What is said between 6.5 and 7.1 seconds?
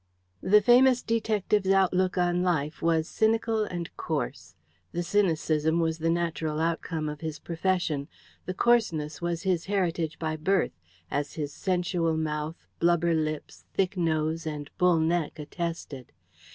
outcome